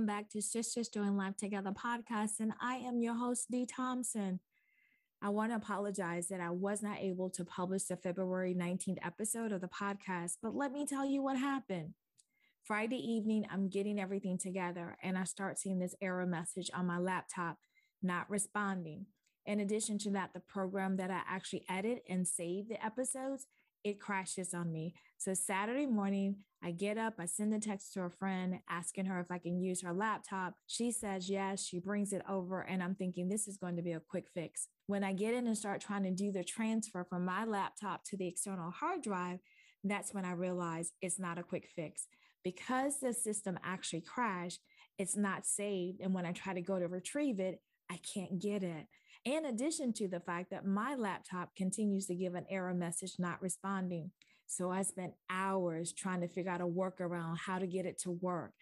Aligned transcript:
welcome 0.00 0.16
back 0.16 0.30
to 0.30 0.40
Sisters 0.40 0.88
Doing 0.88 1.14
Life 1.14 1.36
Together 1.36 1.72
podcast. 1.72 2.40
And 2.40 2.54
I 2.58 2.76
am 2.76 3.02
your 3.02 3.12
host, 3.12 3.50
Dee 3.50 3.66
Thompson. 3.66 4.40
I 5.20 5.28
want 5.28 5.52
to 5.52 5.56
apologize 5.56 6.28
that 6.28 6.40
I 6.40 6.48
was 6.48 6.82
not 6.82 7.00
able 7.00 7.28
to 7.28 7.44
publish 7.44 7.82
the 7.82 7.98
February 7.98 8.54
19th 8.54 8.96
episode 9.04 9.52
of 9.52 9.60
the 9.60 9.68
podcast, 9.68 10.38
but 10.42 10.54
let 10.54 10.72
me 10.72 10.86
tell 10.86 11.04
you 11.04 11.20
what 11.22 11.36
happened. 11.36 11.92
Friday 12.64 12.96
evening, 12.96 13.44
I'm 13.50 13.68
getting 13.68 14.00
everything 14.00 14.38
together, 14.38 14.96
and 15.02 15.18
I 15.18 15.24
start 15.24 15.58
seeing 15.58 15.78
this 15.78 15.94
error 16.00 16.24
message 16.24 16.70
on 16.72 16.86
my 16.86 16.96
laptop 16.96 17.58
not 18.02 18.30
responding. 18.30 19.04
In 19.44 19.60
addition 19.60 19.98
to 19.98 20.10
that, 20.12 20.32
the 20.32 20.40
program 20.40 20.96
that 20.96 21.10
I 21.10 21.20
actually 21.28 21.66
edit 21.68 22.04
and 22.08 22.26
save 22.26 22.70
the 22.70 22.82
episodes 22.82 23.48
it 23.84 24.00
crashes 24.00 24.54
on 24.54 24.72
me. 24.72 24.94
So 25.18 25.34
Saturday 25.34 25.86
morning, 25.86 26.36
I 26.62 26.72
get 26.72 26.98
up, 26.98 27.14
I 27.18 27.24
send 27.24 27.54
a 27.54 27.58
text 27.58 27.94
to 27.94 28.02
a 28.02 28.10
friend 28.10 28.60
asking 28.68 29.06
her 29.06 29.18
if 29.18 29.30
I 29.30 29.38
can 29.38 29.58
use 29.58 29.82
her 29.82 29.94
laptop. 29.94 30.54
She 30.66 30.92
says 30.92 31.30
yes, 31.30 31.64
she 31.64 31.78
brings 31.78 32.12
it 32.12 32.22
over, 32.28 32.60
and 32.60 32.82
I'm 32.82 32.94
thinking 32.94 33.28
this 33.28 33.48
is 33.48 33.56
going 33.56 33.76
to 33.76 33.82
be 33.82 33.92
a 33.92 34.00
quick 34.00 34.26
fix. 34.34 34.68
When 34.86 35.02
I 35.02 35.14
get 35.14 35.32
in 35.32 35.46
and 35.46 35.56
start 35.56 35.80
trying 35.80 36.02
to 36.04 36.10
do 36.10 36.32
the 36.32 36.44
transfer 36.44 37.04
from 37.08 37.24
my 37.24 37.44
laptop 37.44 38.04
to 38.04 38.16
the 38.16 38.28
external 38.28 38.70
hard 38.70 39.02
drive, 39.02 39.38
that's 39.84 40.12
when 40.12 40.26
I 40.26 40.32
realize 40.32 40.92
it's 41.00 41.18
not 41.18 41.38
a 41.38 41.42
quick 41.42 41.66
fix. 41.74 42.06
Because 42.44 43.00
the 43.00 43.14
system 43.14 43.58
actually 43.64 44.02
crashed, 44.02 44.60
it's 44.98 45.16
not 45.16 45.46
saved. 45.46 46.00
And 46.02 46.12
when 46.12 46.26
I 46.26 46.32
try 46.32 46.52
to 46.52 46.60
go 46.60 46.78
to 46.78 46.88
retrieve 46.88 47.40
it, 47.40 47.62
I 47.90 47.98
can't 48.14 48.38
get 48.38 48.62
it. 48.62 48.86
In 49.24 49.46
addition 49.46 49.92
to 49.94 50.08
the 50.08 50.20
fact 50.20 50.50
that 50.50 50.66
my 50.66 50.94
laptop 50.94 51.54
continues 51.56 52.06
to 52.06 52.14
give 52.14 52.34
an 52.34 52.46
error 52.50 52.74
message 52.74 53.14
not 53.18 53.40
responding. 53.42 54.10
So 54.50 54.68
I 54.68 54.82
spent 54.82 55.12
hours 55.30 55.92
trying 55.92 56.22
to 56.22 56.28
figure 56.28 56.50
out 56.50 56.60
a 56.60 56.66
workaround, 56.66 57.38
how 57.38 57.60
to 57.60 57.68
get 57.68 57.86
it 57.86 57.98
to 58.00 58.10
work. 58.10 58.52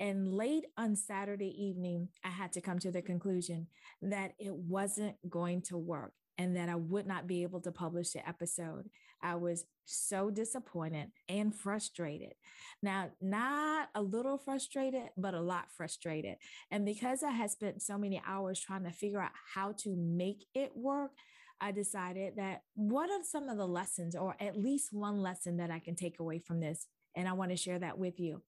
And 0.00 0.32
late 0.32 0.64
on 0.78 0.96
Saturday 0.96 1.54
evening, 1.62 2.08
I 2.24 2.30
had 2.30 2.54
to 2.54 2.62
come 2.62 2.78
to 2.78 2.90
the 2.90 3.02
conclusion 3.02 3.66
that 4.00 4.32
it 4.38 4.54
wasn't 4.54 5.16
going 5.28 5.60
to 5.62 5.76
work 5.76 6.12
and 6.38 6.56
that 6.56 6.70
I 6.70 6.74
would 6.74 7.06
not 7.06 7.26
be 7.26 7.42
able 7.42 7.60
to 7.62 7.70
publish 7.70 8.12
the 8.12 8.26
episode. 8.26 8.88
I 9.22 9.34
was 9.34 9.64
so 9.84 10.30
disappointed 10.30 11.10
and 11.28 11.54
frustrated. 11.54 12.32
Now, 12.82 13.10
not 13.20 13.90
a 13.94 14.00
little 14.00 14.38
frustrated, 14.38 15.10
but 15.18 15.34
a 15.34 15.40
lot 15.40 15.66
frustrated. 15.70 16.36
And 16.70 16.86
because 16.86 17.22
I 17.22 17.32
had 17.32 17.50
spent 17.50 17.82
so 17.82 17.98
many 17.98 18.22
hours 18.26 18.58
trying 18.58 18.84
to 18.84 18.90
figure 18.90 19.20
out 19.20 19.32
how 19.54 19.72
to 19.80 19.96
make 19.96 20.46
it 20.54 20.72
work, 20.74 21.12
I 21.60 21.72
decided 21.72 22.34
that 22.36 22.62
what 22.74 23.10
are 23.10 23.22
some 23.22 23.48
of 23.48 23.56
the 23.56 23.66
lessons, 23.66 24.14
or 24.14 24.36
at 24.40 24.56
least 24.56 24.92
one 24.92 25.22
lesson 25.22 25.56
that 25.58 25.70
I 25.70 25.78
can 25.78 25.94
take 25.94 26.20
away 26.20 26.38
from 26.38 26.60
this? 26.60 26.86
And 27.14 27.28
I 27.28 27.32
want 27.32 27.50
to 27.50 27.56
share 27.56 27.78
that 27.78 27.98
with 27.98 28.20
you. 28.20 28.42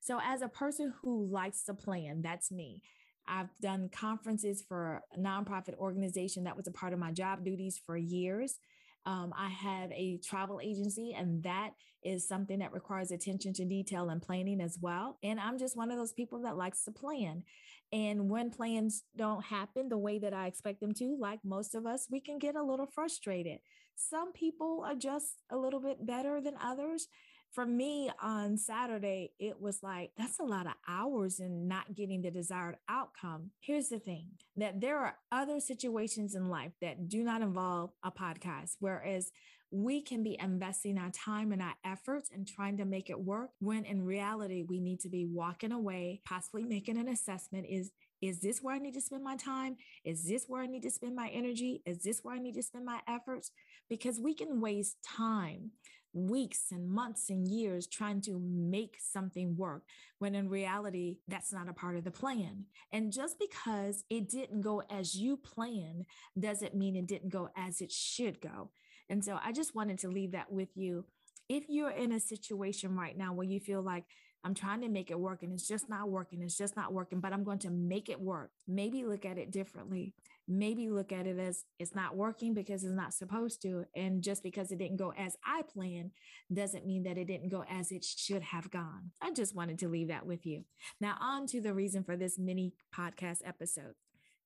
So, 0.00 0.18
as 0.22 0.42
a 0.42 0.48
person 0.48 0.92
who 1.02 1.26
likes 1.26 1.64
to 1.64 1.74
plan, 1.74 2.22
that's 2.22 2.50
me. 2.50 2.82
I've 3.28 3.50
done 3.60 3.90
conferences 3.92 4.64
for 4.66 5.02
a 5.14 5.18
nonprofit 5.18 5.76
organization 5.76 6.44
that 6.44 6.56
was 6.56 6.66
a 6.66 6.72
part 6.72 6.92
of 6.92 6.98
my 6.98 7.12
job 7.12 7.44
duties 7.44 7.80
for 7.84 7.96
years. 7.96 8.58
Um, 9.06 9.32
I 9.36 9.48
have 9.48 9.90
a 9.92 10.18
travel 10.24 10.60
agency, 10.62 11.14
and 11.16 11.42
that 11.44 11.70
is 12.02 12.26
something 12.26 12.58
that 12.58 12.72
requires 12.72 13.10
attention 13.10 13.52
to 13.54 13.64
detail 13.64 14.10
and 14.10 14.20
planning 14.20 14.60
as 14.60 14.78
well. 14.80 15.18
And 15.22 15.38
I'm 15.38 15.58
just 15.58 15.76
one 15.76 15.90
of 15.90 15.98
those 15.98 16.12
people 16.12 16.42
that 16.42 16.56
likes 16.56 16.84
to 16.84 16.90
plan. 16.90 17.44
And 17.92 18.30
when 18.30 18.50
plans 18.50 19.04
don't 19.16 19.44
happen 19.44 19.88
the 19.88 19.98
way 19.98 20.18
that 20.18 20.32
I 20.32 20.46
expect 20.46 20.80
them 20.80 20.94
to, 20.94 21.16
like 21.18 21.40
most 21.44 21.74
of 21.74 21.86
us, 21.86 22.06
we 22.10 22.20
can 22.20 22.38
get 22.38 22.54
a 22.54 22.62
little 22.62 22.86
frustrated. 22.86 23.58
Some 23.96 24.32
people 24.32 24.84
are 24.86 24.94
just 24.94 25.42
a 25.50 25.56
little 25.56 25.80
bit 25.80 26.06
better 26.06 26.40
than 26.40 26.54
others 26.62 27.08
for 27.52 27.66
me 27.66 28.10
on 28.22 28.56
Saturday, 28.56 29.32
it 29.38 29.60
was 29.60 29.82
like, 29.82 30.12
that's 30.16 30.38
a 30.38 30.44
lot 30.44 30.66
of 30.66 30.74
hours 30.86 31.40
and 31.40 31.68
not 31.68 31.94
getting 31.94 32.22
the 32.22 32.30
desired 32.30 32.76
outcome. 32.88 33.50
Here's 33.60 33.88
the 33.88 33.98
thing 33.98 34.28
that 34.56 34.80
there 34.80 34.98
are 34.98 35.16
other 35.32 35.58
situations 35.58 36.34
in 36.34 36.48
life 36.48 36.72
that 36.80 37.08
do 37.08 37.24
not 37.24 37.42
involve 37.42 37.90
a 38.04 38.12
podcast, 38.12 38.76
whereas 38.78 39.32
we 39.70 40.02
can 40.02 40.22
be 40.22 40.38
investing 40.40 40.98
our 40.98 41.10
time 41.10 41.52
and 41.52 41.62
our 41.62 41.74
efforts 41.84 42.30
and 42.34 42.46
trying 42.46 42.76
to 42.76 42.84
make 42.84 43.08
it 43.08 43.18
work 43.18 43.50
when 43.60 43.84
in 43.84 44.04
reality 44.04 44.64
we 44.68 44.80
need 44.80 45.00
to 45.00 45.08
be 45.08 45.26
walking 45.26 45.72
away 45.72 46.20
possibly 46.24 46.64
making 46.64 46.98
an 46.98 47.08
assessment 47.08 47.66
is 47.68 47.92
is 48.22 48.40
this 48.40 48.60
where 48.60 48.74
I 48.74 48.78
need 48.78 48.94
to 48.94 49.00
spend 49.00 49.24
my 49.24 49.36
time? 49.36 49.76
Is 50.04 50.26
this 50.26 50.44
where 50.46 50.62
I 50.62 50.66
need 50.66 50.82
to 50.82 50.90
spend 50.90 51.16
my 51.16 51.28
energy? 51.28 51.82
Is 51.86 52.02
this 52.02 52.20
where 52.22 52.34
I 52.34 52.38
need 52.38 52.54
to 52.54 52.62
spend 52.62 52.84
my 52.84 53.00
efforts? 53.08 53.50
Because 53.88 54.20
we 54.20 54.34
can 54.34 54.60
waste 54.60 54.98
time, 55.02 55.70
weeks 56.12 56.66
and 56.70 56.88
months 56.88 57.30
and 57.30 57.48
years 57.48 57.86
trying 57.86 58.20
to 58.22 58.38
make 58.38 58.96
something 59.00 59.56
work 59.56 59.84
when 60.18 60.34
in 60.34 60.48
reality, 60.48 61.18
that's 61.28 61.52
not 61.52 61.68
a 61.68 61.72
part 61.72 61.96
of 61.96 62.04
the 62.04 62.10
plan. 62.10 62.64
And 62.92 63.12
just 63.12 63.38
because 63.38 64.04
it 64.10 64.28
didn't 64.28 64.60
go 64.60 64.82
as 64.90 65.14
you 65.14 65.36
planned 65.36 66.04
doesn't 66.38 66.74
mean 66.74 66.96
it 66.96 67.06
didn't 67.06 67.30
go 67.30 67.48
as 67.56 67.80
it 67.80 67.92
should 67.92 68.40
go. 68.40 68.70
And 69.10 69.24
so 69.24 69.38
I 69.44 69.52
just 69.52 69.74
wanted 69.74 69.98
to 69.98 70.08
leave 70.08 70.32
that 70.32 70.50
with 70.50 70.70
you. 70.76 71.04
If 71.48 71.64
you're 71.68 71.90
in 71.90 72.12
a 72.12 72.20
situation 72.20 72.96
right 72.96 73.18
now 73.18 73.34
where 73.34 73.46
you 73.46 73.60
feel 73.60 73.82
like, 73.82 74.04
I'm 74.42 74.54
trying 74.54 74.80
to 74.80 74.88
make 74.88 75.10
it 75.10 75.20
work 75.20 75.42
and 75.42 75.52
it's 75.52 75.68
just 75.68 75.90
not 75.90 76.08
working. 76.08 76.40
It's 76.42 76.56
just 76.56 76.74
not 76.74 76.94
working, 76.94 77.20
but 77.20 77.32
I'm 77.32 77.44
going 77.44 77.58
to 77.60 77.70
make 77.70 78.08
it 78.08 78.20
work. 78.20 78.50
Maybe 78.66 79.04
look 79.04 79.26
at 79.26 79.36
it 79.36 79.50
differently. 79.50 80.14
Maybe 80.48 80.88
look 80.88 81.12
at 81.12 81.26
it 81.26 81.38
as 81.38 81.64
it's 81.78 81.94
not 81.94 82.16
working 82.16 82.54
because 82.54 82.82
it's 82.82 82.94
not 82.94 83.12
supposed 83.12 83.60
to. 83.62 83.84
And 83.94 84.22
just 84.22 84.42
because 84.42 84.72
it 84.72 84.78
didn't 84.78 84.96
go 84.96 85.12
as 85.16 85.36
I 85.44 85.62
planned 85.62 86.12
doesn't 86.52 86.86
mean 86.86 87.02
that 87.02 87.18
it 87.18 87.26
didn't 87.26 87.50
go 87.50 87.64
as 87.70 87.92
it 87.92 88.02
should 88.02 88.42
have 88.42 88.70
gone. 88.70 89.10
I 89.20 89.30
just 89.32 89.54
wanted 89.54 89.78
to 89.80 89.88
leave 89.88 90.08
that 90.08 90.24
with 90.24 90.46
you. 90.46 90.64
Now, 91.00 91.16
on 91.20 91.46
to 91.48 91.60
the 91.60 91.74
reason 91.74 92.02
for 92.02 92.16
this 92.16 92.38
mini 92.38 92.72
podcast 92.96 93.40
episode. 93.44 93.92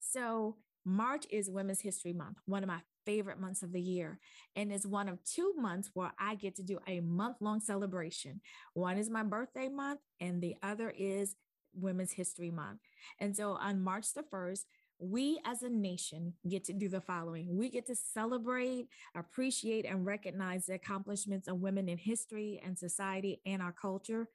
So, 0.01 0.57
March 0.85 1.27
is 1.31 1.51
Women's 1.51 1.81
History 1.81 2.13
Month, 2.13 2.39
one 2.47 2.63
of 2.63 2.69
my 2.69 2.81
favorite 3.07 3.41
months 3.41 3.63
of 3.63 3.73
the 3.73 3.81
year. 3.81 4.19
And 4.57 4.73
it's 4.73 4.87
one 4.87 5.09
of 5.09 5.23
two 5.25 5.55
months 5.57 5.91
where 5.95 6.13
I 6.19 6.35
get 6.35 6.57
to 6.57 6.63
do 6.63 6.79
a 6.87 7.01
month 7.01 7.37
long 7.41 7.61
celebration. 7.61 8.41
One 8.75 8.99
is 8.99 9.11
my 9.11 9.23
birthday 9.23 9.69
month, 9.69 10.01
and 10.21 10.43
the 10.43 10.57
other 10.63 10.93
is 10.97 11.37
Women's 11.75 12.13
History 12.13 12.51
Month. 12.51 12.81
And 13.21 13.37
so 13.37 13.53
on 13.53 13.83
March 13.83 14.13
the 14.15 14.23
1st, 14.23 14.65
we 14.99 15.41
as 15.45 15.63
a 15.63 15.69
nation 15.69 16.35
get 16.49 16.65
to 16.65 16.73
do 16.73 16.89
the 16.89 17.01
following. 17.01 17.57
We 17.57 17.69
get 17.69 17.87
to 17.87 17.97
celebrate, 17.97 18.89
appreciate, 19.15 19.85
and 19.85 20.07
recognize 20.07 20.67
the 20.67 20.75
accomplishments 20.75 21.49
of 21.49 21.61
women 21.61 21.89
in 21.89 21.99
history 21.99 22.61
and 22.65 22.79
society 22.79 23.41
and 23.45 23.61
our 23.61 23.73
culture. 23.73 24.29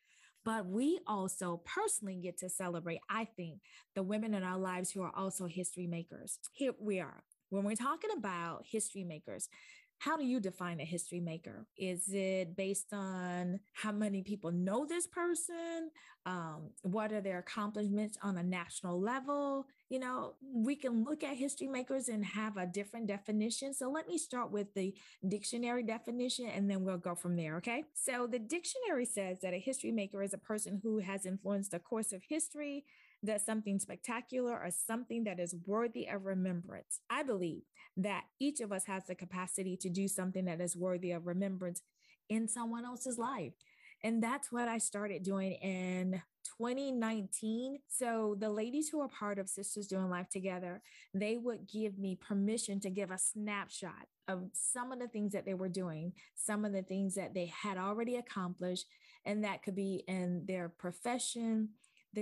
But 0.45 0.65
we 0.65 0.99
also 1.05 1.61
personally 1.65 2.19
get 2.21 2.37
to 2.39 2.49
celebrate, 2.49 2.99
I 3.09 3.25
think, 3.25 3.59
the 3.95 4.03
women 4.03 4.33
in 4.33 4.43
our 4.43 4.57
lives 4.57 4.91
who 4.91 5.01
are 5.03 5.11
also 5.15 5.45
history 5.47 5.87
makers. 5.87 6.39
Here 6.53 6.73
we 6.79 6.99
are. 6.99 7.23
When 7.49 7.63
we're 7.63 7.75
talking 7.75 8.11
about 8.15 8.63
history 8.65 9.03
makers, 9.03 9.49
how 9.99 10.15
do 10.15 10.23
you 10.23 10.39
define 10.39 10.79
a 10.79 10.85
history 10.85 11.19
maker? 11.19 11.65
Is 11.77 12.05
it 12.13 12.55
based 12.55 12.93
on 12.93 13.59
how 13.73 13.91
many 13.91 14.21
people 14.23 14.51
know 14.51 14.85
this 14.85 15.07
person? 15.07 15.91
Um, 16.25 16.69
what 16.83 17.11
are 17.11 17.19
their 17.19 17.39
accomplishments 17.39 18.17
on 18.23 18.37
a 18.37 18.43
national 18.43 19.01
level? 19.01 19.65
You 19.89 19.99
know, 19.99 20.35
we 20.41 20.75
can 20.75 21.03
look 21.03 21.23
at 21.23 21.35
history 21.35 21.67
makers 21.67 22.09
and 22.09 22.23
have 22.23 22.57
a 22.57 22.67
different 22.67 23.07
definition. 23.07 23.73
So 23.73 23.89
let 23.89 24.07
me 24.07 24.19
start 24.19 24.51
with 24.51 24.73
the 24.75 24.93
dictionary 25.27 25.81
definition 25.83 26.45
and 26.45 26.69
then 26.69 26.83
we'll 26.83 26.97
go 26.97 27.15
from 27.15 27.35
there. 27.35 27.57
Okay. 27.57 27.85
So 27.95 28.27
the 28.27 28.37
dictionary 28.37 29.05
says 29.05 29.39
that 29.41 29.53
a 29.53 29.59
history 29.59 29.91
maker 29.91 30.21
is 30.21 30.33
a 30.33 30.37
person 30.37 30.79
who 30.83 30.99
has 30.99 31.25
influenced 31.25 31.71
the 31.71 31.79
course 31.79 32.13
of 32.13 32.21
history 32.27 32.85
that 33.23 33.41
something 33.41 33.79
spectacular 33.79 34.53
or 34.53 34.69
something 34.69 35.23
that 35.25 35.39
is 35.39 35.55
worthy 35.65 36.07
of 36.07 36.25
remembrance. 36.25 37.01
I 37.09 37.23
believe 37.23 37.63
that 37.97 38.25
each 38.39 38.61
of 38.61 38.71
us 38.71 38.85
has 38.85 39.05
the 39.07 39.15
capacity 39.15 39.75
to 39.77 39.89
do 39.89 40.07
something 40.07 40.45
that 40.45 40.61
is 40.61 40.77
worthy 40.77 41.11
of 41.11 41.27
remembrance 41.27 41.81
in 42.29 42.47
someone 42.47 42.85
else's 42.85 43.17
life. 43.17 43.53
And 44.03 44.23
that's 44.23 44.51
what 44.51 44.67
I 44.67 44.77
started 44.77 45.23
doing 45.23 45.53
in 45.53 46.21
2019. 46.57 47.79
So 47.87 48.35
the 48.39 48.49
ladies 48.49 48.89
who 48.89 49.01
are 49.01 49.07
part 49.07 49.39
of 49.39 49.49
Sisters 49.49 49.87
Doing 49.87 50.09
Life 50.09 50.29
Together, 50.29 50.81
they 51.13 51.37
would 51.37 51.67
give 51.67 51.97
me 51.97 52.15
permission 52.15 52.79
to 52.81 52.89
give 52.89 53.11
a 53.11 53.17
snapshot 53.17 54.07
of 54.27 54.43
some 54.53 54.91
of 54.91 54.99
the 54.99 55.07
things 55.07 55.33
that 55.33 55.45
they 55.45 55.53
were 55.53 55.69
doing, 55.69 56.13
some 56.35 56.63
of 56.65 56.71
the 56.71 56.83
things 56.83 57.15
that 57.15 57.33
they 57.33 57.47
had 57.47 57.77
already 57.77 58.15
accomplished, 58.15 58.85
and 59.25 59.43
that 59.43 59.63
could 59.63 59.75
be 59.75 60.03
in 60.07 60.43
their 60.47 60.69
profession, 60.69 61.69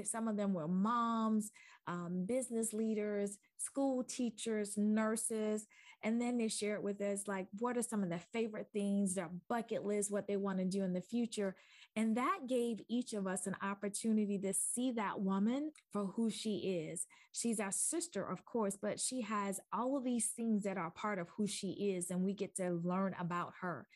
some 0.03 0.27
of 0.27 0.37
them 0.37 0.53
were 0.53 0.67
moms, 0.67 1.51
um, 1.87 2.25
business 2.27 2.73
leaders, 2.73 3.37
school 3.57 4.03
teachers, 4.03 4.77
nurses. 4.77 5.67
And 6.03 6.21
then 6.21 6.37
they 6.37 6.47
shared 6.47 6.83
with 6.83 7.01
us, 7.01 7.27
like, 7.27 7.47
what 7.59 7.77
are 7.77 7.81
some 7.81 8.03
of 8.03 8.09
their 8.09 8.23
favorite 8.31 8.67
things, 8.71 9.15
their 9.15 9.31
bucket 9.49 9.83
list, 9.85 10.11
what 10.11 10.27
they 10.27 10.37
want 10.37 10.59
to 10.59 10.65
do 10.65 10.83
in 10.83 10.93
the 10.93 11.01
future. 11.01 11.55
And 11.95 12.15
that 12.17 12.41
gave 12.47 12.81
each 12.87 13.13
of 13.13 13.25
us 13.25 13.47
an 13.47 13.55
opportunity 13.63 14.37
to 14.39 14.53
see 14.53 14.91
that 14.91 15.19
woman 15.19 15.71
for 15.91 16.05
who 16.05 16.29
she 16.29 16.87
is. 16.89 17.07
She's 17.31 17.59
our 17.59 17.71
sister, 17.71 18.23
of 18.23 18.45
course, 18.45 18.77
but 18.79 18.99
she 18.99 19.21
has 19.21 19.59
all 19.73 19.97
of 19.97 20.03
these 20.03 20.27
things 20.27 20.63
that 20.63 20.77
are 20.77 20.91
part 20.91 21.17
of 21.17 21.29
who 21.35 21.47
she 21.47 21.95
is, 21.95 22.11
and 22.11 22.21
we 22.21 22.33
get 22.33 22.55
to 22.57 22.79
learn 22.83 23.15
about 23.19 23.53
her. 23.61 23.87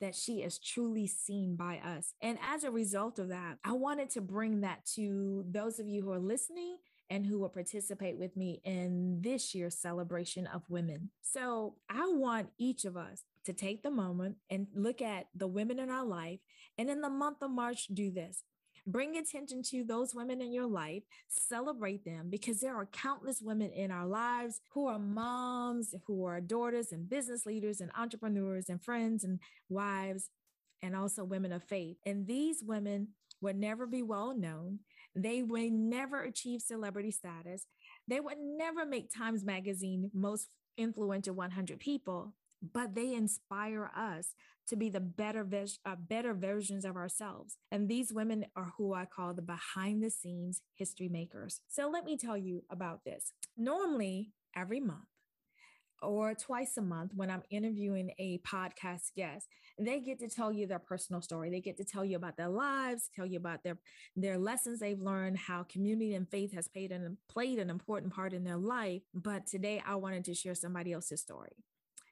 That 0.00 0.14
she 0.14 0.42
is 0.42 0.58
truly 0.58 1.06
seen 1.06 1.56
by 1.56 1.78
us. 1.78 2.14
And 2.20 2.38
as 2.46 2.64
a 2.64 2.70
result 2.70 3.18
of 3.18 3.28
that, 3.28 3.58
I 3.64 3.72
wanted 3.72 4.10
to 4.10 4.20
bring 4.20 4.60
that 4.60 4.84
to 4.94 5.44
those 5.50 5.78
of 5.78 5.88
you 5.88 6.02
who 6.02 6.12
are 6.12 6.18
listening 6.18 6.76
and 7.08 7.24
who 7.24 7.38
will 7.38 7.48
participate 7.48 8.18
with 8.18 8.36
me 8.36 8.60
in 8.64 9.20
this 9.22 9.54
year's 9.54 9.76
celebration 9.76 10.46
of 10.46 10.62
women. 10.68 11.10
So 11.22 11.76
I 11.88 12.10
want 12.12 12.48
each 12.58 12.84
of 12.84 12.96
us 12.96 13.24
to 13.44 13.52
take 13.52 13.82
the 13.82 13.90
moment 13.90 14.36
and 14.50 14.66
look 14.74 15.00
at 15.00 15.28
the 15.34 15.46
women 15.46 15.78
in 15.78 15.88
our 15.88 16.04
life. 16.04 16.40
And 16.76 16.90
in 16.90 17.00
the 17.00 17.08
month 17.10 17.42
of 17.42 17.50
March, 17.50 17.86
do 17.86 18.10
this. 18.10 18.42
Bring 18.86 19.16
attention 19.16 19.62
to 19.64 19.82
those 19.82 20.14
women 20.14 20.40
in 20.40 20.52
your 20.52 20.66
life, 20.66 21.02
celebrate 21.28 22.04
them 22.04 22.28
because 22.30 22.60
there 22.60 22.76
are 22.76 22.86
countless 22.86 23.42
women 23.42 23.72
in 23.72 23.90
our 23.90 24.06
lives 24.06 24.60
who 24.70 24.86
are 24.86 24.98
moms, 24.98 25.94
who 26.06 26.24
are 26.24 26.40
daughters 26.40 26.92
and 26.92 27.08
business 27.08 27.46
leaders 27.46 27.80
and 27.80 27.90
entrepreneurs 27.98 28.68
and 28.68 28.80
friends 28.82 29.24
and 29.24 29.40
wives, 29.68 30.30
and 30.82 30.94
also 30.94 31.24
women 31.24 31.52
of 31.52 31.64
faith. 31.64 31.96
And 32.06 32.26
these 32.26 32.62
women 32.62 33.08
would 33.40 33.56
never 33.56 33.86
be 33.86 34.02
well 34.02 34.36
known. 34.36 34.80
They 35.14 35.42
would 35.42 35.72
never 35.72 36.22
achieve 36.22 36.60
celebrity 36.60 37.10
status. 37.10 37.66
They 38.06 38.20
would 38.20 38.38
never 38.38 38.86
make 38.86 39.12
Times 39.12 39.44
Magazine 39.44 40.10
most 40.14 40.48
influential 40.78 41.34
100 41.34 41.78
people, 41.80 42.34
but 42.62 42.94
they 42.94 43.14
inspire 43.14 43.90
us 43.96 44.34
to 44.68 44.76
be 44.76 44.88
the 44.88 45.00
better, 45.00 45.44
ves- 45.44 45.78
uh, 45.86 45.96
better 45.96 46.34
versions 46.34 46.84
of 46.84 46.96
ourselves. 46.96 47.58
And 47.70 47.88
these 47.88 48.12
women 48.12 48.46
are 48.56 48.72
who 48.76 48.94
I 48.94 49.04
call 49.04 49.34
the 49.34 49.42
behind 49.42 50.02
the 50.02 50.10
scenes 50.10 50.62
history 50.74 51.08
makers. 51.08 51.60
So 51.68 51.88
let 51.88 52.04
me 52.04 52.16
tell 52.16 52.36
you 52.36 52.64
about 52.70 53.04
this. 53.04 53.32
Normally, 53.56 54.32
every 54.54 54.80
month, 54.80 55.06
or 56.02 56.34
twice 56.34 56.76
a 56.76 56.82
month 56.82 57.12
when 57.14 57.30
I'm 57.30 57.42
interviewing 57.50 58.12
a 58.18 58.38
podcast 58.38 59.14
guest. 59.14 59.48
They 59.78 60.00
get 60.00 60.18
to 60.20 60.28
tell 60.28 60.52
you 60.52 60.66
their 60.66 60.78
personal 60.78 61.22
story. 61.22 61.50
They 61.50 61.60
get 61.60 61.76
to 61.78 61.84
tell 61.84 62.04
you 62.04 62.16
about 62.16 62.36
their 62.36 62.48
lives, 62.48 63.08
tell 63.14 63.26
you 63.26 63.38
about 63.38 63.62
their 63.62 63.78
their 64.14 64.38
lessons 64.38 64.80
they've 64.80 65.00
learned, 65.00 65.38
how 65.38 65.64
community 65.64 66.14
and 66.14 66.28
faith 66.28 66.52
has 66.54 66.68
an 66.74 67.16
played 67.28 67.58
an 67.58 67.70
important 67.70 68.12
part 68.12 68.32
in 68.32 68.44
their 68.44 68.56
life. 68.56 69.02
But 69.14 69.46
today 69.46 69.82
I 69.86 69.96
wanted 69.96 70.24
to 70.24 70.34
share 70.34 70.54
somebody 70.54 70.92
else's 70.92 71.20
story. 71.20 71.64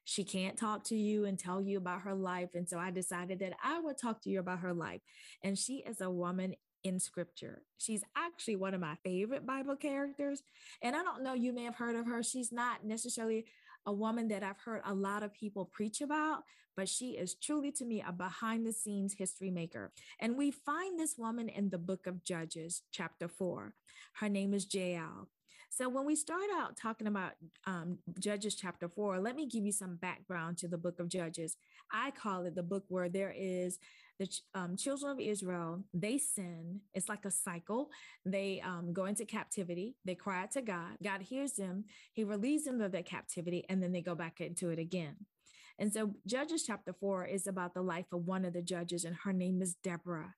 She 0.04 0.24
can't 0.24 0.56
talk 0.56 0.84
to 0.84 0.96
you 0.96 1.24
and 1.24 1.38
tell 1.38 1.62
you 1.62 1.78
about 1.78 2.02
her 2.02 2.14
life. 2.14 2.50
And 2.54 2.68
so 2.68 2.78
I 2.78 2.90
decided 2.90 3.38
that 3.40 3.54
I 3.62 3.80
would 3.80 3.98
talk 3.98 4.20
to 4.22 4.30
you 4.30 4.40
about 4.40 4.60
her 4.60 4.74
life. 4.74 5.00
And 5.42 5.58
she 5.58 5.78
is 5.78 6.00
a 6.00 6.10
woman 6.10 6.54
in 6.84 7.00
scripture. 7.00 7.62
She's 7.78 8.04
actually 8.14 8.56
one 8.56 8.74
of 8.74 8.80
my 8.80 8.96
favorite 9.02 9.46
Bible 9.46 9.76
characters. 9.76 10.42
And 10.82 10.94
I 10.94 11.02
don't 11.02 11.22
know, 11.24 11.32
you 11.32 11.52
may 11.52 11.64
have 11.64 11.76
heard 11.76 11.96
of 11.96 12.06
her. 12.06 12.22
She's 12.22 12.52
not 12.52 12.84
necessarily 12.84 13.46
a 13.86 13.92
woman 13.92 14.28
that 14.28 14.42
I've 14.42 14.60
heard 14.60 14.82
a 14.84 14.94
lot 14.94 15.22
of 15.22 15.34
people 15.34 15.64
preach 15.66 16.00
about, 16.00 16.42
but 16.76 16.88
she 16.88 17.12
is 17.12 17.34
truly 17.34 17.70
to 17.72 17.84
me 17.84 18.02
a 18.06 18.12
behind 18.12 18.66
the 18.66 18.72
scenes 18.72 19.14
history 19.14 19.50
maker. 19.50 19.92
And 20.20 20.36
we 20.36 20.50
find 20.50 20.98
this 20.98 21.16
woman 21.18 21.48
in 21.48 21.70
the 21.70 21.78
book 21.78 22.06
of 22.06 22.24
Judges, 22.24 22.82
chapter 22.92 23.28
four. 23.28 23.74
Her 24.14 24.28
name 24.28 24.54
is 24.54 24.72
Jael. 24.72 25.28
So, 25.76 25.88
when 25.88 26.06
we 26.06 26.14
start 26.14 26.44
out 26.56 26.76
talking 26.76 27.08
about 27.08 27.32
um, 27.66 27.98
Judges 28.20 28.54
chapter 28.54 28.88
four, 28.88 29.18
let 29.18 29.34
me 29.34 29.48
give 29.48 29.64
you 29.64 29.72
some 29.72 29.96
background 29.96 30.56
to 30.58 30.68
the 30.68 30.78
book 30.78 31.00
of 31.00 31.08
Judges. 31.08 31.56
I 31.90 32.12
call 32.12 32.44
it 32.44 32.54
the 32.54 32.62
book 32.62 32.84
where 32.86 33.08
there 33.08 33.34
is 33.36 33.80
the 34.20 34.28
um, 34.54 34.76
children 34.76 35.10
of 35.10 35.18
Israel, 35.18 35.82
they 35.92 36.18
sin. 36.18 36.82
It's 36.94 37.08
like 37.08 37.24
a 37.24 37.30
cycle. 37.32 37.90
They 38.24 38.62
um, 38.64 38.92
go 38.92 39.06
into 39.06 39.24
captivity. 39.24 39.96
They 40.04 40.14
cry 40.14 40.44
out 40.44 40.52
to 40.52 40.62
God. 40.62 40.96
God 41.02 41.22
hears 41.22 41.54
them. 41.54 41.86
He 42.12 42.22
releases 42.22 42.66
them 42.66 42.80
of 42.80 42.92
their 42.92 43.02
captivity, 43.02 43.64
and 43.68 43.82
then 43.82 43.90
they 43.90 44.00
go 44.00 44.14
back 44.14 44.40
into 44.40 44.70
it 44.70 44.78
again. 44.78 45.16
And 45.80 45.92
so, 45.92 46.14
Judges 46.24 46.62
chapter 46.64 46.92
four 46.92 47.24
is 47.24 47.48
about 47.48 47.74
the 47.74 47.82
life 47.82 48.12
of 48.12 48.28
one 48.28 48.44
of 48.44 48.52
the 48.52 48.62
judges, 48.62 49.04
and 49.04 49.16
her 49.24 49.32
name 49.32 49.60
is 49.60 49.74
Deborah. 49.82 50.34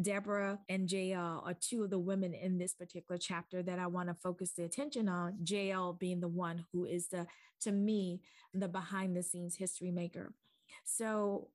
Deborah 0.00 0.58
and 0.68 0.90
Jael 0.90 1.42
are 1.44 1.54
two 1.54 1.82
of 1.82 1.90
the 1.90 1.98
women 1.98 2.32
in 2.32 2.58
this 2.58 2.74
particular 2.74 3.18
chapter 3.18 3.62
that 3.62 3.78
I 3.78 3.86
want 3.88 4.08
to 4.08 4.14
focus 4.14 4.52
the 4.56 4.64
attention 4.64 5.08
on. 5.08 5.38
Jael 5.44 5.92
being 5.92 6.20
the 6.20 6.28
one 6.28 6.64
who 6.72 6.84
is 6.84 7.08
the, 7.08 7.26
to 7.62 7.72
me, 7.72 8.20
the 8.54 8.68
behind 8.68 9.16
the 9.16 9.22
scenes 9.22 9.56
history 9.56 9.90
maker. 9.90 10.32
So 10.84 11.48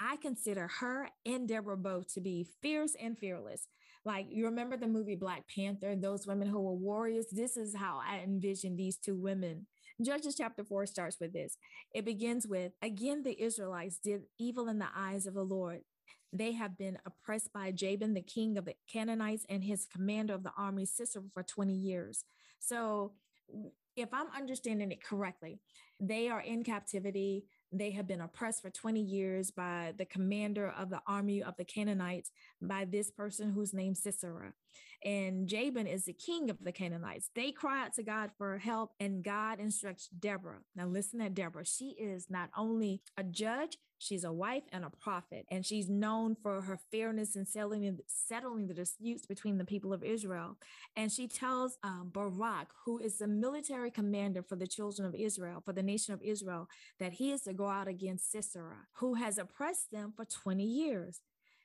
I 0.00 0.16
consider 0.16 0.68
her 0.80 1.08
and 1.24 1.48
Deborah 1.48 1.76
both 1.76 2.12
to 2.14 2.20
be 2.20 2.46
fierce 2.62 2.94
and 3.00 3.18
fearless. 3.18 3.68
Like 4.04 4.26
you 4.30 4.44
remember 4.44 4.76
the 4.76 4.86
movie 4.86 5.16
Black 5.16 5.44
Panther, 5.54 5.96
those 5.96 6.26
women 6.26 6.48
who 6.48 6.60
were 6.60 6.74
warriors. 6.74 7.26
This 7.32 7.56
is 7.56 7.74
how 7.74 8.00
I 8.06 8.20
envision 8.20 8.76
these 8.76 8.96
two 8.96 9.16
women. 9.16 9.66
Judges 10.00 10.36
chapter 10.36 10.62
4 10.62 10.86
starts 10.86 11.18
with 11.20 11.32
this. 11.32 11.56
It 11.94 12.04
begins 12.04 12.46
with 12.46 12.72
Again, 12.82 13.22
the 13.22 13.42
Israelites 13.42 13.98
did 13.98 14.22
evil 14.38 14.68
in 14.68 14.78
the 14.78 14.88
eyes 14.94 15.26
of 15.26 15.34
the 15.34 15.42
Lord. 15.42 15.80
They 16.32 16.52
have 16.52 16.76
been 16.76 16.98
oppressed 17.06 17.52
by 17.52 17.72
Jabin, 17.72 18.14
the 18.14 18.22
king 18.22 18.58
of 18.58 18.64
the 18.64 18.74
Canaanites, 18.90 19.46
and 19.48 19.64
his 19.64 19.86
commander 19.86 20.34
of 20.34 20.42
the 20.42 20.52
army, 20.56 20.84
Sisera, 20.84 21.22
for 21.32 21.42
20 21.42 21.72
years. 21.72 22.24
So, 22.58 23.12
if 23.96 24.12
I'm 24.12 24.26
understanding 24.36 24.92
it 24.92 25.02
correctly, 25.02 25.60
they 26.00 26.28
are 26.28 26.40
in 26.40 26.62
captivity. 26.62 27.46
They 27.72 27.90
have 27.92 28.06
been 28.06 28.20
oppressed 28.20 28.60
for 28.60 28.70
20 28.70 29.00
years 29.00 29.50
by 29.50 29.94
the 29.96 30.04
commander 30.04 30.68
of 30.76 30.90
the 30.90 31.00
army 31.06 31.42
of 31.42 31.56
the 31.56 31.64
Canaanites, 31.64 32.30
by 32.60 32.84
this 32.84 33.10
person 33.10 33.50
whose 33.50 33.72
name 33.72 33.94
Sisera. 33.94 34.52
And 35.04 35.46
Jabin 35.46 35.86
is 35.86 36.04
the 36.04 36.12
king 36.12 36.50
of 36.50 36.58
the 36.62 36.72
Canaanites. 36.72 37.30
They 37.34 37.52
cry 37.52 37.84
out 37.84 37.94
to 37.94 38.02
God 38.02 38.30
for 38.36 38.58
help, 38.58 38.92
and 38.98 39.22
God 39.22 39.60
instructs 39.60 40.08
Deborah. 40.08 40.60
Now, 40.74 40.86
listen 40.86 41.20
to 41.20 41.30
Deborah. 41.30 41.66
She 41.66 41.90
is 41.90 42.26
not 42.30 42.50
only 42.56 43.02
a 43.16 43.22
judge, 43.22 43.78
She's 43.98 44.24
a 44.24 44.32
wife 44.32 44.64
and 44.72 44.84
a 44.84 44.90
prophet, 44.90 45.46
and 45.50 45.64
she's 45.64 45.88
known 45.88 46.36
for 46.42 46.60
her 46.60 46.78
fairness 46.90 47.34
in 47.34 47.46
settling, 47.46 47.98
settling 48.06 48.66
the 48.66 48.74
disputes 48.74 49.24
between 49.24 49.56
the 49.56 49.64
people 49.64 49.92
of 49.92 50.04
Israel. 50.04 50.58
And 50.96 51.10
she 51.10 51.26
tells 51.26 51.78
um, 51.82 52.10
Barak, 52.12 52.68
who 52.84 52.98
is 52.98 53.18
the 53.18 53.26
military 53.26 53.90
commander 53.90 54.42
for 54.42 54.56
the 54.56 54.66
children 54.66 55.08
of 55.08 55.14
Israel, 55.14 55.62
for 55.64 55.72
the 55.72 55.82
nation 55.82 56.12
of 56.12 56.20
Israel, 56.22 56.68
that 57.00 57.14
he 57.14 57.32
is 57.32 57.42
to 57.42 57.54
go 57.54 57.68
out 57.68 57.88
against 57.88 58.30
Sisera, 58.30 58.86
who 58.96 59.14
has 59.14 59.38
oppressed 59.38 59.90
them 59.90 60.12
for 60.14 60.26
20 60.26 60.62
years. 60.62 61.22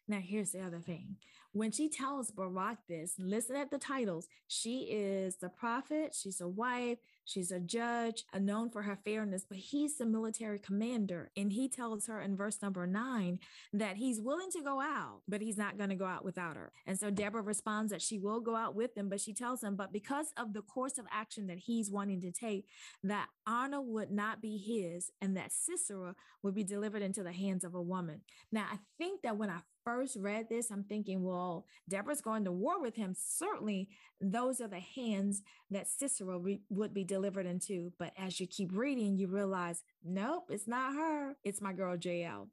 Now, 0.08 0.20
here's 0.20 0.52
the 0.52 0.64
other 0.64 0.80
thing. 0.80 1.18
When 1.54 1.72
she 1.72 1.90
tells 1.90 2.32
Barak 2.32 2.78
this, 2.88 3.16
listen 3.20 3.58
at 3.58 3.72
the 3.72 3.78
titles. 3.78 4.28
She 4.48 4.84
is 4.84 5.36
the 5.36 5.50
prophet, 5.50 6.16
she's 6.18 6.40
a 6.40 6.48
wife, 6.48 7.00
she's 7.26 7.52
a 7.52 7.60
judge, 7.60 8.24
uh, 8.34 8.40
known 8.40 8.70
for 8.70 8.84
her 8.84 8.98
fairness, 9.04 9.46
but 9.48 9.58
he's 9.58 9.98
the 9.98 10.06
military 10.06 10.60
commander. 10.60 11.30
And 11.36 11.52
he 11.52 11.68
tells 11.68 12.08
her 12.08 12.22
in 12.22 12.38
verse 12.38 12.62
number 12.62 12.88
nine 12.88 13.40
that 13.74 13.98
he's 13.98 14.22
willing 14.22 14.50
to 14.52 14.62
go 14.62 14.80
out, 14.80 15.24
but 15.28 15.42
he's 15.42 15.58
not 15.58 15.78
going 15.78 15.90
to 15.90 15.96
go 15.96 16.06
out 16.06 16.24
without 16.24 16.56
her. 16.56 16.72
And 16.88 16.98
so 16.98 17.10
Deborah 17.10 17.42
responds 17.42 17.92
that 17.92 18.02
she 18.02 18.18
will 18.18 18.40
go 18.40 18.56
out 18.56 18.74
with 18.74 18.98
him, 18.98 19.10
but 19.10 19.20
she 19.20 19.34
tells 19.34 19.62
him, 19.62 19.76
but 19.76 19.92
because 19.92 20.28
of 20.38 20.54
the 20.54 20.62
course 20.62 20.98
of 20.98 21.06
action 21.12 21.48
that 21.48 21.60
he's 21.60 21.92
wanting 21.92 22.22
to 22.22 22.32
take, 22.32 22.66
that 23.04 23.28
honor 23.46 23.82
would 23.82 24.12
not 24.12 24.42
be 24.42 24.58
his 24.58 25.12
and 25.22 25.36
that 25.36 25.52
Sisera 25.52 26.16
would 26.44 26.56
be 26.56 26.64
delivered 26.64 27.02
into 27.02 27.24
the 27.24 27.34
hands 27.34 27.66
of 27.66 27.76
a 27.76 27.82
woman. 27.82 28.22
Now, 28.54 28.68
I 28.72 28.78
think 28.98 29.22
that 29.24 29.38
when 29.38 29.50
I 29.50 29.60
first 29.84 30.18
read 30.20 30.48
this, 30.50 30.72
I'm 30.72 30.84
thinking, 30.84 31.24
well, 31.24 31.41
Deborah's 31.90 32.22
going 32.22 32.46
to 32.46 32.52
war 32.52 32.82
with 32.82 32.96
him. 32.96 33.16
Certainly, 33.18 33.90
those 34.20 34.62
are 34.62 34.68
the 34.68 34.80
hands 34.80 35.42
that 35.70 35.88
Sisera 35.88 36.38
re- 36.38 36.62
would 36.70 36.94
be 36.94 37.04
delivered 37.04 37.46
into. 37.46 37.92
But 37.98 38.14
as 38.18 38.40
you 38.40 38.48
keep 38.48 38.72
reading, 38.74 39.18
you 39.18 39.28
realize, 39.28 39.84
nope, 40.04 40.46
it's 40.50 40.68
not 40.68 40.94
her. 40.94 41.36
It's 41.44 41.62
my 41.62 41.74
girl 41.74 41.96
Jael. 41.96 42.50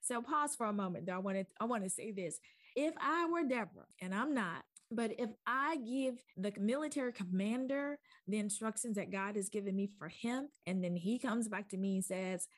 So 0.00 0.20
pause 0.20 0.56
for 0.56 0.66
a 0.66 0.72
moment. 0.72 1.06
Though 1.06 1.14
I 1.14 1.18
want 1.18 1.38
to 1.38 1.46
I 1.60 1.64
want 1.64 1.84
to 1.84 1.90
say 1.90 2.10
this. 2.10 2.38
If 2.74 2.94
I 3.00 3.26
were 3.26 3.44
Deborah, 3.44 3.86
and 4.00 4.14
I'm 4.14 4.34
not, 4.34 4.64
but 4.90 5.12
if 5.18 5.30
I 5.46 5.76
give 5.76 6.22
the 6.36 6.52
military 6.58 7.12
commander 7.12 7.98
the 8.26 8.38
instructions 8.38 8.96
that 8.96 9.12
God 9.12 9.36
has 9.36 9.48
given 9.48 9.76
me 9.76 9.90
for 9.98 10.08
him, 10.08 10.48
and 10.66 10.82
then 10.82 10.96
he 10.96 11.18
comes 11.18 11.48
back 11.48 11.68
to 11.70 11.76
me 11.76 11.96
and 11.96 12.04
says, 12.04 12.48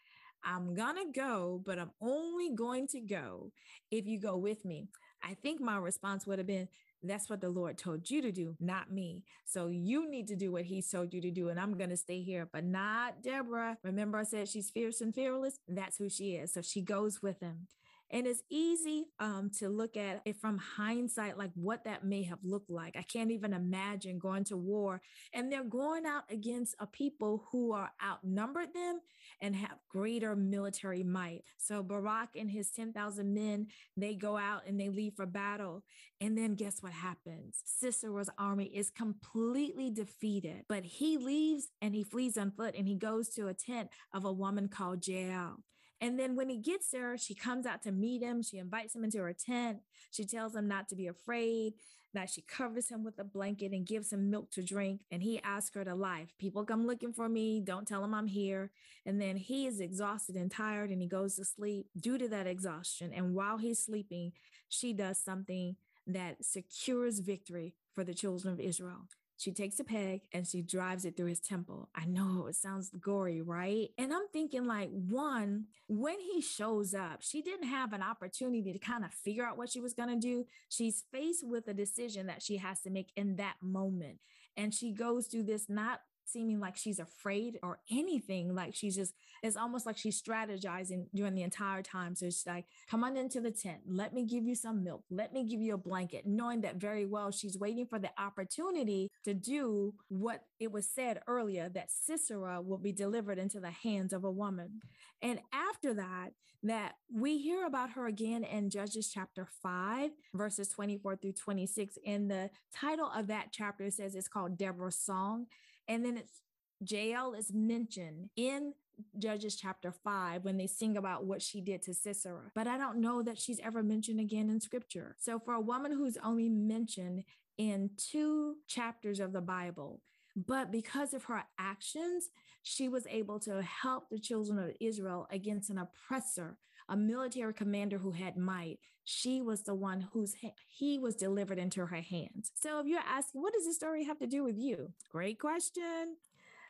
I'm 0.44 0.75
gonna 0.75 1.11
go, 1.14 1.62
but 1.64 1.78
I'm 1.78 1.92
only 2.00 2.50
going 2.54 2.87
to 2.88 3.00
go 3.00 3.52
if 3.90 4.06
you 4.06 4.21
go 4.21 4.37
with 4.37 4.64
me. 4.64 4.88
I 5.24 5.34
think 5.34 5.60
my 5.60 5.76
response 5.76 6.26
would 6.26 6.38
have 6.38 6.46
been, 6.46 6.68
that's 7.02 7.28
what 7.28 7.40
the 7.40 7.48
Lord 7.48 7.78
told 7.78 8.10
you 8.10 8.22
to 8.22 8.32
do, 8.32 8.56
not 8.60 8.90
me. 8.90 9.24
So 9.44 9.68
you 9.68 10.08
need 10.08 10.28
to 10.28 10.36
do 10.36 10.52
what 10.52 10.64
he 10.64 10.82
told 10.82 11.12
you 11.12 11.20
to 11.20 11.30
do. 11.30 11.48
And 11.48 11.58
I'm 11.60 11.76
going 11.76 11.90
to 11.90 11.96
stay 11.96 12.22
here, 12.22 12.48
but 12.52 12.64
not 12.64 13.22
Deborah. 13.22 13.78
Remember, 13.82 14.18
I 14.18 14.24
said 14.24 14.48
she's 14.48 14.70
fierce 14.70 15.00
and 15.00 15.14
fearless? 15.14 15.58
That's 15.68 15.98
who 15.98 16.08
she 16.08 16.32
is. 16.32 16.52
So 16.52 16.62
she 16.62 16.80
goes 16.82 17.22
with 17.22 17.40
him. 17.40 17.68
And 18.11 18.26
it's 18.26 18.42
easy 18.50 19.06
um, 19.18 19.50
to 19.58 19.68
look 19.68 19.96
at 19.96 20.23
it 20.25 20.37
from 20.37 20.58
hindsight, 20.58 21.38
like 21.38 21.50
what 21.54 21.84
that 21.84 22.04
may 22.04 22.23
have 22.25 22.38
looked 22.44 22.70
like. 22.70 22.96
I 22.96 23.02
can't 23.02 23.30
even 23.30 23.52
imagine 23.52 24.18
going 24.18 24.44
to 24.44 24.56
war 24.56 25.00
and 25.32 25.50
they're 25.50 25.64
going 25.64 26.06
out 26.06 26.25
against 26.30 26.76
a 26.78 26.87
people 26.87 27.44
who 27.50 27.73
are 27.73 27.90
outnumbered 28.04 28.73
them 28.75 29.00
and 29.40 29.56
have 29.56 29.78
greater 29.88 30.37
military 30.37 31.02
might. 31.02 31.42
So 31.56 31.82
Barak 31.82 32.30
and 32.37 32.50
his 32.50 32.70
10,000 32.70 33.34
men, 33.34 33.68
they 33.96 34.14
go 34.14 34.37
out 34.37 34.62
and 34.66 34.78
they 34.78 34.90
leave 34.90 35.14
for 35.16 35.26
battle. 35.26 35.82
And 36.20 36.38
then 36.38 36.54
guess 36.54 36.82
what 36.82 36.92
happens? 36.92 37.62
Sisera's 37.82 38.30
army 38.38 38.66
is 38.66 38.90
completely 38.90 39.90
defeated, 39.90 40.64
but 40.68 40.84
he 40.84 41.18
leaves 41.18 41.68
and 41.82 41.94
he 41.94 42.04
flees 42.04 42.37
on 42.37 42.52
foot 42.52 42.75
and 42.76 42.87
he 42.87 42.96
goes 42.96 43.28
to 43.30 43.49
a 43.49 43.54
tent 43.54 43.88
of 44.12 44.25
a 44.25 44.32
woman 44.32 44.68
called 44.68 45.06
Jael. 45.06 45.58
And 46.04 46.18
then 46.18 46.37
when 46.37 46.50
he 46.50 46.58
gets 46.58 46.90
there, 46.90 47.16
she 47.16 47.34
comes 47.34 47.64
out 47.64 47.80
to 47.84 47.90
meet 47.90 48.20
him. 48.20 48.42
She 48.42 48.58
invites 48.58 48.94
him 48.94 49.04
into 49.04 49.23
her 49.23 49.32
tent. 49.32 49.78
She 50.11 50.26
tells 50.26 50.54
him 50.54 50.68
not 50.68 50.87
to 50.90 50.94
be 50.94 51.06
afraid, 51.06 51.73
that 52.12 52.28
she 52.28 52.42
covers 52.42 52.90
him 52.90 53.02
with 53.02 53.18
a 53.18 53.25
blanket 53.25 53.73
and 53.73 53.87
gives 53.87 54.12
him 54.12 54.28
milk 54.28 54.50
to 54.50 54.62
drink. 54.62 55.00
And 55.11 55.23
he 55.23 55.40
asks 55.40 55.75
her 55.75 55.82
to 55.82 55.94
lie. 55.94 56.26
People 56.38 56.62
come 56.66 56.87
looking 56.87 57.14
for 57.14 57.26
me. 57.30 57.58
Don't 57.58 57.88
tell 57.88 58.02
them 58.02 58.12
I'm 58.12 58.26
here. 58.26 58.70
And 59.06 59.18
then 59.18 59.38
he 59.38 59.66
is 59.66 59.80
exhausted 59.80 60.37
and 60.37 60.50
tired 60.50 60.90
and 60.90 61.00
he 61.00 61.08
goes 61.08 61.37
to 61.37 61.44
sleep 61.46 61.87
due 61.99 62.18
to 62.18 62.28
that 62.28 62.46
exhaustion. 62.46 63.11
And 63.14 63.34
while 63.34 63.56
he's 63.56 63.78
sleeping, 63.78 64.32
she 64.68 64.92
does 64.92 65.18
something 65.18 65.76
that 66.06 66.44
secures 66.44 67.20
victory 67.20 67.76
for 67.94 68.04
the 68.04 68.12
children 68.12 68.52
of 68.52 68.61
Israel. 68.61 69.08
She 69.36 69.52
takes 69.52 69.80
a 69.80 69.84
peg 69.84 70.22
and 70.32 70.46
she 70.46 70.62
drives 70.62 71.04
it 71.04 71.16
through 71.16 71.26
his 71.26 71.40
temple. 71.40 71.88
I 71.94 72.06
know 72.06 72.46
it 72.46 72.56
sounds 72.56 72.90
gory, 73.00 73.42
right? 73.42 73.88
And 73.98 74.12
I'm 74.12 74.28
thinking, 74.32 74.66
like, 74.66 74.90
one, 74.90 75.66
when 75.88 76.18
he 76.20 76.40
shows 76.40 76.94
up, 76.94 77.22
she 77.22 77.42
didn't 77.42 77.68
have 77.68 77.92
an 77.92 78.02
opportunity 78.02 78.72
to 78.72 78.78
kind 78.78 79.04
of 79.04 79.12
figure 79.12 79.44
out 79.44 79.58
what 79.58 79.70
she 79.70 79.80
was 79.80 79.92
going 79.92 80.08
to 80.08 80.16
do. 80.16 80.46
She's 80.68 81.04
faced 81.12 81.46
with 81.46 81.66
a 81.68 81.74
decision 81.74 82.26
that 82.28 82.42
she 82.42 82.58
has 82.58 82.80
to 82.82 82.90
make 82.90 83.10
in 83.16 83.36
that 83.36 83.56
moment. 83.60 84.18
And 84.56 84.72
she 84.72 84.92
goes 84.92 85.26
through 85.26 85.44
this 85.44 85.68
not 85.68 86.00
seeming 86.26 86.60
like 86.60 86.76
she's 86.76 86.98
afraid 86.98 87.58
or 87.62 87.80
anything. 87.90 88.54
Like 88.54 88.74
she's 88.74 88.96
just, 88.96 89.14
it's 89.42 89.56
almost 89.56 89.86
like 89.86 89.96
she's 89.96 90.20
strategizing 90.20 91.06
during 91.14 91.34
the 91.34 91.42
entire 91.42 91.82
time. 91.82 92.14
So 92.14 92.26
she's 92.26 92.46
like, 92.46 92.66
come 92.90 93.04
on 93.04 93.16
into 93.16 93.40
the 93.40 93.50
tent. 93.50 93.78
Let 93.86 94.14
me 94.14 94.24
give 94.24 94.44
you 94.44 94.54
some 94.54 94.84
milk. 94.84 95.04
Let 95.10 95.32
me 95.32 95.44
give 95.44 95.60
you 95.60 95.74
a 95.74 95.78
blanket, 95.78 96.26
knowing 96.26 96.62
that 96.62 96.76
very 96.76 97.06
well 97.06 97.30
she's 97.30 97.58
waiting 97.58 97.86
for 97.86 97.98
the 97.98 98.10
opportunity 98.18 99.10
to 99.24 99.34
do 99.34 99.94
what 100.08 100.42
it 100.58 100.72
was 100.72 100.88
said 100.88 101.20
earlier 101.26 101.68
that 101.68 101.90
Sisera 101.90 102.60
will 102.60 102.78
be 102.78 102.92
delivered 102.92 103.38
into 103.38 103.60
the 103.60 103.70
hands 103.70 104.12
of 104.12 104.24
a 104.24 104.30
woman. 104.30 104.80
And 105.22 105.40
after 105.52 105.94
that, 105.94 106.30
that 106.64 106.94
we 107.12 107.38
hear 107.38 107.66
about 107.66 107.90
her 107.90 108.06
again 108.06 108.42
in 108.42 108.70
Judges 108.70 109.10
chapter 109.12 109.46
5, 109.62 110.10
verses 110.32 110.70
24 110.70 111.16
through 111.16 111.32
26. 111.32 111.98
And 112.06 112.30
the 112.30 112.50
title 112.74 113.10
of 113.14 113.26
that 113.26 113.48
chapter 113.52 113.90
says 113.90 114.14
it's 114.14 114.28
called 114.28 114.56
Deborah's 114.56 114.98
Song. 114.98 115.46
And 115.88 116.04
then 116.04 116.16
it's 116.16 116.40
Jael 116.86 117.34
is 117.34 117.52
mentioned 117.52 118.30
in 118.36 118.74
Judges 119.18 119.56
chapter 119.56 119.92
5 119.92 120.44
when 120.44 120.56
they 120.56 120.66
sing 120.66 120.96
about 120.96 121.24
what 121.24 121.42
she 121.42 121.60
did 121.60 121.82
to 121.82 121.94
Sisera. 121.94 122.50
But 122.54 122.66
I 122.66 122.78
don't 122.78 123.00
know 123.00 123.22
that 123.22 123.38
she's 123.38 123.60
ever 123.60 123.82
mentioned 123.82 124.20
again 124.20 124.48
in 124.50 124.60
scripture. 124.60 125.16
So 125.18 125.38
for 125.38 125.54
a 125.54 125.60
woman 125.60 125.92
who's 125.92 126.18
only 126.22 126.48
mentioned 126.48 127.24
in 127.56 127.90
two 127.96 128.56
chapters 128.66 129.20
of 129.20 129.32
the 129.32 129.40
Bible, 129.40 130.00
but 130.36 130.70
because 130.72 131.14
of 131.14 131.24
her 131.24 131.44
actions, 131.58 132.30
she 132.62 132.88
was 132.88 133.06
able 133.08 133.38
to 133.40 133.62
help 133.62 134.08
the 134.10 134.18
children 134.18 134.58
of 134.58 134.74
Israel 134.80 135.28
against 135.30 135.70
an 135.70 135.78
oppressor, 135.78 136.56
a 136.88 136.96
military 136.96 137.54
commander 137.54 137.98
who 137.98 138.12
had 138.12 138.36
might. 138.36 138.78
She 139.04 139.42
was 139.42 139.62
the 139.62 139.75
one 139.75 140.08
whose 140.12 140.34
he 140.66 140.99
was 140.99 141.14
delivered 141.14 141.58
into 141.58 141.87
her 141.87 142.00
hands. 142.00 142.50
So 142.54 142.80
if 142.80 142.87
you're 142.87 143.00
asking, 143.00 143.42
what 143.42 143.52
does 143.52 143.66
this 143.66 143.76
story 143.76 144.04
have 144.04 144.18
to 144.18 144.26
do 144.26 144.42
with 144.42 144.56
you? 144.58 144.92
Great 145.11 145.38
question. 145.38 146.16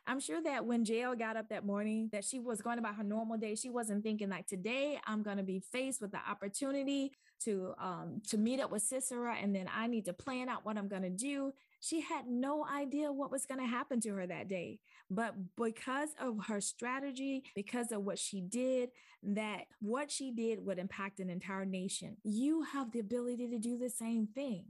I'm 0.07 0.19
sure 0.19 0.41
that 0.43 0.65
when 0.65 0.85
Jael 0.85 1.15
got 1.15 1.35
up 1.35 1.49
that 1.49 1.65
morning, 1.65 2.09
that 2.11 2.23
she 2.23 2.39
was 2.39 2.61
going 2.61 2.77
about 2.77 2.95
her 2.95 3.03
normal 3.03 3.37
day. 3.37 3.55
She 3.55 3.69
wasn't 3.69 4.03
thinking 4.03 4.29
like 4.29 4.45
today 4.45 4.99
I'm 5.07 5.23
going 5.23 5.37
to 5.37 5.43
be 5.43 5.59
faced 5.59 5.99
with 6.01 6.11
the 6.11 6.19
opportunity 6.29 7.11
to 7.43 7.73
um, 7.79 8.21
to 8.27 8.37
meet 8.37 8.59
up 8.59 8.71
with 8.71 8.83
Sisera, 8.83 9.35
and 9.35 9.55
then 9.55 9.67
I 9.73 9.87
need 9.87 10.05
to 10.05 10.13
plan 10.13 10.47
out 10.47 10.63
what 10.63 10.77
I'm 10.77 10.87
going 10.87 11.01
to 11.01 11.09
do. 11.09 11.53
She 11.85 12.01
had 12.01 12.25
no 12.27 12.65
idea 12.65 13.11
what 13.11 13.31
was 13.31 13.45
going 13.45 13.59
to 13.59 13.67
happen 13.67 14.01
to 14.01 14.09
her 14.15 14.25
that 14.25 14.47
day, 14.47 14.79
but 15.11 15.35
because 15.55 16.09
of 16.19 16.45
her 16.47 16.59
strategy, 16.59 17.43
because 17.53 17.91
of 17.91 18.01
what 18.01 18.17
she 18.17 18.41
did, 18.41 18.89
that 19.21 19.65
what 19.81 20.09
she 20.09 20.31
did 20.31 20.65
would 20.65 20.79
impact 20.79 21.19
an 21.19 21.29
entire 21.29 21.63
nation. 21.63 22.17
You 22.23 22.63
have 22.63 22.91
the 22.91 23.01
ability 23.01 23.49
to 23.49 23.59
do 23.59 23.77
the 23.77 23.91
same 23.91 24.25
thing. 24.33 24.65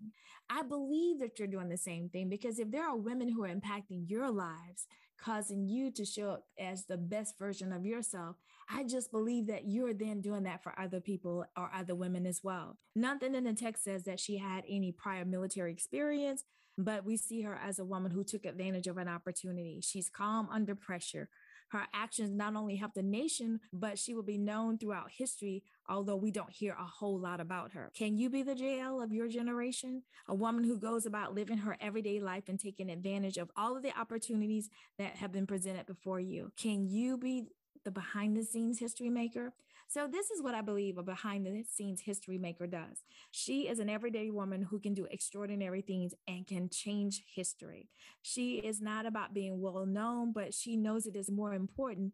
I 0.49 0.63
believe 0.63 1.19
that 1.19 1.39
you're 1.39 1.47
doing 1.47 1.69
the 1.69 1.77
same 1.77 2.09
thing 2.09 2.27
because 2.27 2.59
if 2.59 2.69
there 2.69 2.85
are 2.85 2.97
women 2.97 3.29
who 3.29 3.45
are 3.45 3.55
impacting 3.55 4.09
your 4.09 4.29
lives, 4.29 4.85
causing 5.17 5.69
you 5.69 5.91
to 5.91 6.03
show 6.03 6.31
up 6.31 6.43
as 6.59 6.85
the 6.85 6.97
best 6.97 7.39
version 7.39 7.71
of 7.71 7.85
yourself, 7.85 8.35
I 8.69 8.83
just 8.83 9.11
believe 9.11 9.47
that 9.47 9.67
you're 9.67 9.93
then 9.93 10.21
doing 10.21 10.43
that 10.43 10.63
for 10.63 10.77
other 10.79 10.99
people 10.99 11.45
or 11.55 11.69
other 11.73 11.95
women 11.95 12.25
as 12.25 12.41
well. 12.43 12.77
Nothing 12.95 13.35
in 13.35 13.43
the 13.43 13.53
text 13.53 13.83
says 13.83 14.03
that 14.03 14.19
she 14.19 14.37
had 14.37 14.63
any 14.67 14.91
prior 14.91 15.25
military 15.25 15.71
experience, 15.71 16.43
but 16.77 17.05
we 17.05 17.15
see 17.15 17.41
her 17.43 17.55
as 17.55 17.79
a 17.79 17.85
woman 17.85 18.11
who 18.11 18.23
took 18.23 18.45
advantage 18.45 18.87
of 18.87 18.97
an 18.97 19.07
opportunity. 19.07 19.79
She's 19.81 20.09
calm 20.09 20.49
under 20.51 20.75
pressure. 20.75 21.29
Her 21.69 21.83
actions 21.93 22.31
not 22.31 22.55
only 22.55 22.75
help 22.75 22.93
the 22.93 23.03
nation, 23.03 23.59
but 23.73 23.97
she 23.97 24.13
will 24.13 24.23
be 24.23 24.37
known 24.37 24.77
throughout 24.77 25.11
history, 25.11 25.63
although 25.89 26.15
we 26.15 26.31
don't 26.31 26.51
hear 26.51 26.75
a 26.79 26.85
whole 26.85 27.19
lot 27.19 27.39
about 27.39 27.71
her. 27.73 27.91
Can 27.95 28.17
you 28.17 28.29
be 28.29 28.43
the 28.43 28.55
Jael 28.55 29.01
of 29.01 29.11
your 29.11 29.27
generation? 29.27 30.03
A 30.27 30.35
woman 30.35 30.63
who 30.63 30.77
goes 30.77 31.05
about 31.05 31.33
living 31.33 31.57
her 31.57 31.75
everyday 31.81 32.19
life 32.19 32.43
and 32.49 32.59
taking 32.59 32.89
advantage 32.89 33.37
of 33.37 33.49
all 33.55 33.75
of 33.75 33.83
the 33.83 33.97
opportunities 33.97 34.69
that 34.99 35.15
have 35.17 35.31
been 35.31 35.47
presented 35.47 35.85
before 35.85 36.19
you. 36.19 36.51
Can 36.55 36.87
you 36.87 37.17
be 37.17 37.47
the 37.85 37.91
behind 37.91 38.35
the 38.35 38.43
scenes 38.43 38.79
history 38.79 39.09
maker. 39.09 39.53
So, 39.87 40.07
this 40.11 40.31
is 40.31 40.41
what 40.41 40.55
I 40.55 40.61
believe 40.61 40.97
a 40.97 41.03
behind 41.03 41.45
the 41.45 41.63
scenes 41.71 42.01
history 42.01 42.37
maker 42.37 42.65
does. 42.67 43.03
She 43.31 43.67
is 43.67 43.79
an 43.79 43.89
everyday 43.89 44.31
woman 44.31 44.63
who 44.63 44.79
can 44.79 44.93
do 44.93 45.07
extraordinary 45.09 45.81
things 45.81 46.13
and 46.27 46.45
can 46.47 46.69
change 46.69 47.23
history. 47.33 47.89
She 48.21 48.55
is 48.55 48.81
not 48.81 49.05
about 49.05 49.33
being 49.33 49.61
well 49.61 49.85
known, 49.85 50.33
but 50.33 50.53
she 50.53 50.75
knows 50.75 51.05
it 51.05 51.15
is 51.15 51.29
more 51.29 51.53
important 51.53 52.13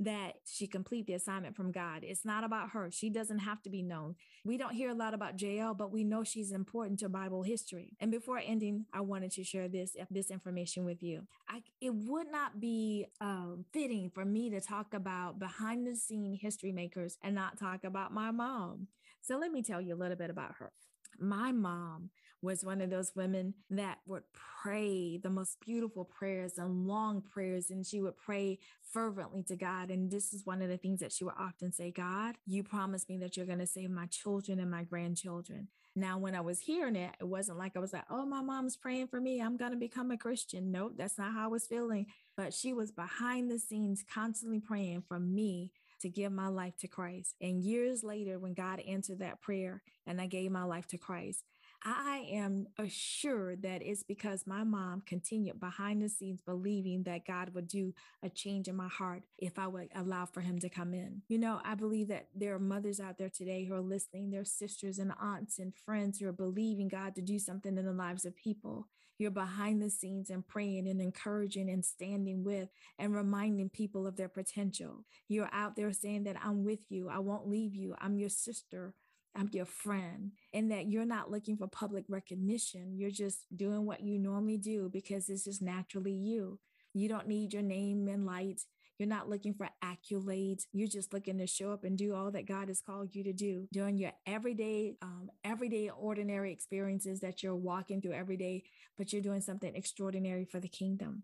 that 0.00 0.36
she 0.46 0.66
complete 0.66 1.06
the 1.06 1.12
assignment 1.12 1.54
from 1.54 1.70
God. 1.70 2.02
It's 2.02 2.24
not 2.24 2.42
about 2.42 2.70
her. 2.70 2.90
She 2.90 3.10
doesn't 3.10 3.40
have 3.40 3.62
to 3.62 3.70
be 3.70 3.82
known. 3.82 4.16
We 4.44 4.56
don't 4.56 4.72
hear 4.72 4.88
a 4.90 4.94
lot 4.94 5.12
about 5.12 5.40
Jael, 5.40 5.74
but 5.74 5.92
we 5.92 6.04
know 6.04 6.24
she's 6.24 6.52
important 6.52 6.98
to 7.00 7.10
Bible 7.10 7.42
history. 7.42 7.92
And 8.00 8.10
before 8.10 8.38
ending, 8.38 8.86
I 8.94 9.02
wanted 9.02 9.30
to 9.32 9.44
share 9.44 9.68
this 9.68 9.96
this 10.10 10.30
information 10.30 10.86
with 10.86 11.02
you. 11.02 11.26
I, 11.48 11.62
it 11.82 11.94
would 11.94 12.32
not 12.32 12.60
be 12.60 13.06
um, 13.20 13.66
fitting 13.72 14.10
for 14.14 14.24
me 14.24 14.48
to 14.50 14.60
talk 14.60 14.94
about 14.94 15.38
behind 15.38 15.86
the 15.86 15.94
scene 15.94 16.38
history 16.40 16.72
makers 16.72 17.18
and 17.22 17.34
not 17.34 17.58
talk 17.58 17.84
about 17.84 18.12
my 18.12 18.30
mom. 18.30 18.88
So 19.20 19.36
let 19.36 19.52
me 19.52 19.62
tell 19.62 19.82
you 19.82 19.94
a 19.94 19.96
little 20.02 20.16
bit 20.16 20.30
about 20.30 20.54
her. 20.60 20.72
My 21.18 21.52
mom 21.52 22.08
was 22.42 22.64
one 22.64 22.80
of 22.80 22.90
those 22.90 23.12
women 23.14 23.54
that 23.70 23.98
would 24.06 24.22
pray 24.62 25.18
the 25.18 25.30
most 25.30 25.58
beautiful 25.60 26.04
prayers 26.04 26.58
and 26.58 26.86
long 26.86 27.20
prayers. 27.20 27.70
And 27.70 27.86
she 27.86 28.00
would 28.00 28.16
pray 28.16 28.58
fervently 28.92 29.42
to 29.44 29.56
God. 29.56 29.90
And 29.90 30.10
this 30.10 30.32
is 30.32 30.46
one 30.46 30.62
of 30.62 30.68
the 30.68 30.76
things 30.76 31.00
that 31.00 31.12
she 31.12 31.24
would 31.24 31.34
often 31.38 31.72
say 31.72 31.90
God, 31.90 32.36
you 32.46 32.62
promised 32.62 33.08
me 33.08 33.18
that 33.18 33.36
you're 33.36 33.46
going 33.46 33.58
to 33.58 33.66
save 33.66 33.90
my 33.90 34.06
children 34.06 34.58
and 34.58 34.70
my 34.70 34.84
grandchildren. 34.84 35.68
Now, 35.96 36.18
when 36.18 36.34
I 36.34 36.40
was 36.40 36.60
hearing 36.60 36.96
it, 36.96 37.14
it 37.20 37.24
wasn't 37.24 37.58
like 37.58 37.76
I 37.76 37.80
was 37.80 37.92
like, 37.92 38.04
oh, 38.10 38.24
my 38.24 38.40
mom's 38.42 38.76
praying 38.76 39.08
for 39.08 39.20
me. 39.20 39.40
I'm 39.40 39.56
going 39.56 39.72
to 39.72 39.76
become 39.76 40.10
a 40.10 40.16
Christian. 40.16 40.70
Nope, 40.70 40.94
that's 40.96 41.18
not 41.18 41.32
how 41.32 41.44
I 41.44 41.48
was 41.48 41.66
feeling. 41.66 42.06
But 42.36 42.54
she 42.54 42.72
was 42.72 42.92
behind 42.92 43.50
the 43.50 43.58
scenes, 43.58 44.04
constantly 44.12 44.60
praying 44.60 45.02
for 45.08 45.18
me 45.18 45.72
to 46.00 46.08
give 46.08 46.32
my 46.32 46.48
life 46.48 46.76
to 46.78 46.88
Christ. 46.88 47.34
And 47.40 47.62
years 47.62 48.02
later, 48.02 48.38
when 48.38 48.54
God 48.54 48.80
answered 48.80 49.18
that 49.18 49.42
prayer 49.42 49.82
and 50.06 50.20
I 50.20 50.26
gave 50.26 50.50
my 50.50 50.64
life 50.64 50.86
to 50.88 50.98
Christ, 50.98 51.44
I 51.82 52.26
am 52.30 52.66
assured 52.78 53.62
that 53.62 53.80
it's 53.82 54.02
because 54.02 54.46
my 54.46 54.64
mom 54.64 55.02
continued 55.06 55.60
behind 55.60 56.02
the 56.02 56.10
scenes 56.10 56.42
believing 56.42 57.04
that 57.04 57.26
God 57.26 57.54
would 57.54 57.68
do 57.68 57.94
a 58.22 58.28
change 58.28 58.68
in 58.68 58.76
my 58.76 58.88
heart 58.88 59.22
if 59.38 59.58
I 59.58 59.66
would 59.66 59.88
allow 59.94 60.26
for 60.26 60.42
him 60.42 60.58
to 60.58 60.68
come 60.68 60.92
in. 60.92 61.22
You 61.28 61.38
know, 61.38 61.60
I 61.64 61.74
believe 61.74 62.08
that 62.08 62.28
there 62.34 62.54
are 62.54 62.58
mothers 62.58 63.00
out 63.00 63.16
there 63.16 63.30
today 63.30 63.64
who 63.64 63.74
are 63.74 63.80
listening, 63.80 64.30
their 64.30 64.44
sisters 64.44 64.98
and 64.98 65.12
aunts 65.20 65.58
and 65.58 65.72
friends 65.74 66.18
who 66.18 66.28
are 66.28 66.32
believing 66.32 66.88
God 66.88 67.14
to 67.14 67.22
do 67.22 67.38
something 67.38 67.78
in 67.78 67.86
the 67.86 67.92
lives 67.92 68.26
of 68.26 68.36
people. 68.36 68.86
You're 69.16 69.30
behind 69.30 69.82
the 69.82 69.90
scenes 69.90 70.28
and 70.30 70.46
praying 70.46 70.86
and 70.86 71.00
encouraging 71.00 71.70
and 71.70 71.84
standing 71.84 72.44
with 72.44 72.68
and 72.98 73.14
reminding 73.14 73.70
people 73.70 74.06
of 74.06 74.16
their 74.16 74.28
potential. 74.28 75.04
You're 75.28 75.50
out 75.52 75.76
there 75.76 75.92
saying 75.92 76.24
that 76.24 76.36
I'm 76.42 76.64
with 76.64 76.90
you. 76.90 77.08
I 77.08 77.18
won't 77.18 77.48
leave 77.48 77.74
you. 77.74 77.94
I'm 78.00 78.18
your 78.18 78.30
sister. 78.30 78.94
I'm 79.36 79.48
your 79.52 79.66
friend, 79.66 80.32
and 80.52 80.70
that 80.72 80.90
you're 80.90 81.04
not 81.04 81.30
looking 81.30 81.56
for 81.56 81.68
public 81.68 82.04
recognition. 82.08 82.96
You're 82.96 83.10
just 83.10 83.46
doing 83.54 83.86
what 83.86 84.02
you 84.02 84.18
normally 84.18 84.58
do 84.58 84.88
because 84.92 85.28
it's 85.28 85.44
just 85.44 85.62
naturally 85.62 86.12
you. 86.12 86.58
You 86.92 87.08
don't 87.08 87.28
need 87.28 87.52
your 87.52 87.62
name 87.62 88.08
and 88.08 88.26
lights. 88.26 88.66
You're 88.98 89.08
not 89.08 89.30
looking 89.30 89.54
for 89.54 89.68
accolades. 89.82 90.64
You're 90.72 90.88
just 90.88 91.14
looking 91.14 91.38
to 91.38 91.46
show 91.46 91.72
up 91.72 91.84
and 91.84 91.96
do 91.96 92.14
all 92.14 92.30
that 92.32 92.46
God 92.46 92.68
has 92.68 92.82
called 92.82 93.14
you 93.14 93.24
to 93.24 93.32
do, 93.32 93.66
doing 93.72 93.96
your 93.96 94.12
everyday, 94.26 94.96
um, 95.00 95.30
everyday, 95.42 95.88
ordinary 95.88 96.52
experiences 96.52 97.20
that 97.20 97.42
you're 97.42 97.56
walking 97.56 98.02
through 98.02 98.12
every 98.12 98.36
day, 98.36 98.64
but 98.98 99.12
you're 99.12 99.22
doing 99.22 99.40
something 99.40 99.74
extraordinary 99.74 100.44
for 100.44 100.60
the 100.60 100.68
kingdom. 100.68 101.22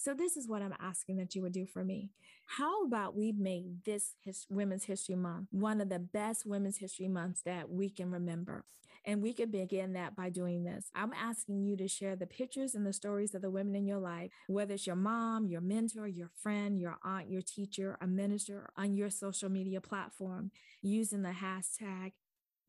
So, 0.00 0.14
this 0.14 0.36
is 0.36 0.46
what 0.46 0.62
I'm 0.62 0.76
asking 0.78 1.16
that 1.16 1.34
you 1.34 1.42
would 1.42 1.52
do 1.52 1.66
for 1.66 1.84
me. 1.84 2.10
How 2.46 2.84
about 2.84 3.16
we 3.16 3.32
make 3.32 3.84
this 3.84 4.14
his, 4.20 4.46
Women's 4.48 4.84
History 4.84 5.16
Month 5.16 5.48
one 5.50 5.80
of 5.80 5.88
the 5.88 5.98
best 5.98 6.46
Women's 6.46 6.78
History 6.78 7.08
Months 7.08 7.42
that 7.42 7.68
we 7.68 7.90
can 7.90 8.12
remember? 8.12 8.64
And 9.04 9.20
we 9.20 9.32
could 9.32 9.50
begin 9.50 9.94
that 9.94 10.14
by 10.14 10.30
doing 10.30 10.62
this. 10.62 10.90
I'm 10.94 11.12
asking 11.12 11.62
you 11.62 11.76
to 11.78 11.88
share 11.88 12.14
the 12.14 12.26
pictures 12.28 12.76
and 12.76 12.86
the 12.86 12.92
stories 12.92 13.34
of 13.34 13.42
the 13.42 13.50
women 13.50 13.74
in 13.74 13.86
your 13.86 13.98
life, 13.98 14.30
whether 14.46 14.74
it's 14.74 14.86
your 14.86 14.96
mom, 14.96 15.48
your 15.48 15.62
mentor, 15.62 16.06
your 16.06 16.30
friend, 16.40 16.78
your 16.78 16.98
aunt, 17.02 17.28
your 17.28 17.42
teacher, 17.42 17.98
a 18.00 18.06
minister 18.06 18.70
on 18.76 18.94
your 18.94 19.10
social 19.10 19.48
media 19.48 19.80
platform 19.80 20.52
using 20.80 21.22
the 21.22 21.30
hashtag 21.30 22.12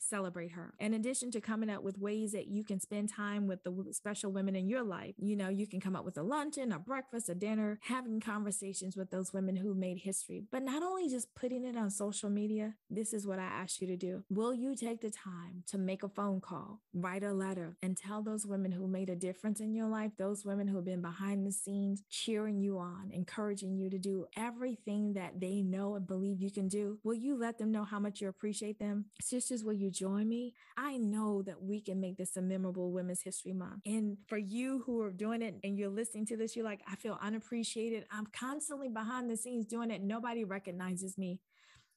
celebrate 0.02 0.52
her. 0.52 0.74
In 0.80 0.94
addition 0.94 1.32
to 1.32 1.42
coming 1.42 1.70
up 1.70 1.84
with 1.84 1.98
ways 1.98 2.32
that 2.32 2.48
you 2.48 2.64
can 2.64 2.80
spend 2.80 3.10
time 3.10 3.48
with 3.48 3.64
the 3.64 3.74
special 3.92 4.32
women 4.32 4.56
in 4.56 4.68
your 4.70 4.84
life, 4.84 5.16
you 5.18 5.36
know, 5.36 5.50
you 5.50 5.68
can 5.68 5.80
come 5.80 5.96
up 5.96 6.06
with 6.06 6.18
a 6.18 6.24
luncheon, 6.24 6.72
a 6.72 6.80
breakfast, 6.80 7.30
a 7.30 7.36
dinner, 7.36 7.80
having 7.84 8.20
conversations 8.20 8.96
with 8.96 9.12
those 9.12 9.34
women 9.34 9.56
who 9.56 9.74
made 9.74 10.00
history. 10.00 10.44
But 10.52 10.64
not 10.64 10.84
only 10.84 11.10
just 11.10 11.34
putting 11.36 11.66
it 11.66 11.78
on 11.78 11.90
social 11.90 12.30
media, 12.30 12.76
this 12.90 13.14
is 13.14 13.28
what 13.28 13.40
I 13.40 13.44
ask 13.44 13.82
you 13.82 13.88
to 13.88 13.98
do. 13.98 14.24
Will 14.30 14.54
you 14.54 14.76
take 14.76 15.02
the 15.02 15.12
time 15.12 15.64
to 15.68 15.78
make 15.78 16.04
a 16.04 16.10
phone 16.10 16.42
call, 16.42 16.82
write 16.94 17.24
a 17.24 17.34
letter, 17.34 17.76
and 17.82 17.98
tell 17.98 18.22
those 18.22 18.46
women 18.46 18.72
who 18.72 18.88
made 18.88 19.10
a 19.10 19.16
difference 19.16 19.60
in 19.60 19.74
your 19.74 19.88
life, 19.88 20.12
those 20.18 20.46
women 20.46 20.68
who 20.68 20.78
have 20.78 20.86
been 20.86 21.02
behind 21.02 21.46
the 21.46 21.52
scenes, 21.52 22.04
cheering 22.10 22.60
you 22.60 22.78
on, 22.78 23.12
encouraging 23.12 23.76
you 23.76 23.90
to 23.90 23.98
do 23.98 24.26
everything 24.36 25.14
that 25.14 25.40
they 25.40 25.62
know 25.62 25.96
and 25.96 26.08
believe 26.08 26.42
you 26.42 26.52
can 26.52 26.68
do? 26.68 27.00
Will 27.04 27.14
you 27.14 27.38
let 27.38 27.58
them 27.58 27.72
know 27.72 27.84
how 27.84 28.00
much 28.00 28.22
you 28.22 28.28
appreciate 28.28 28.80
them? 28.80 29.06
Sisters, 29.22 29.64
will 29.64 29.74
you 29.74 29.89
join 29.90 30.28
me? 30.28 30.54
I 30.78 30.98
know 30.98 31.42
that 31.44 31.62
we 31.62 31.82
can 31.82 32.00
make 32.00 32.18
this 32.18 32.38
a 32.38 32.42
memorable 32.42 32.92
Women's 32.92 33.22
History 33.22 33.54
Month. 33.54 33.82
And 33.86 34.18
for 34.28 34.38
you 34.38 34.84
who 34.86 35.02
are 35.02 35.12
doing 35.12 35.42
it 35.42 35.56
and 35.64 35.78
you're 35.78 35.90
listening 35.90 36.26
to 36.28 36.38
this, 36.38 36.56
you're 36.56 36.66
like, 36.66 36.82
I 36.90 36.96
feel 36.96 37.18
unappreciated. 37.22 38.06
I'm 38.12 38.28
constantly 38.28 38.90
behind 38.90 39.30
the 39.30 39.38
scenes 39.38 39.66
doing 39.66 39.92
it. 39.92 40.02
Nobody 40.02 40.44
recognizes 40.44 41.18
me. 41.18 41.40